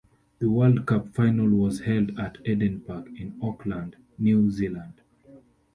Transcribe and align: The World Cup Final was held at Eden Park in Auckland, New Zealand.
The 0.39 0.49
World 0.49 0.87
Cup 0.87 1.13
Final 1.13 1.47
was 1.49 1.81
held 1.81 2.17
at 2.19 2.39
Eden 2.43 2.79
Park 2.79 3.09
in 3.19 3.37
Auckland, 3.39 3.97
New 4.17 4.49
Zealand. 4.49 4.99